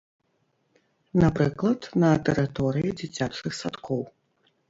[1.23, 4.01] Напрыклад, на тэрыторыі дзіцячых садкоў.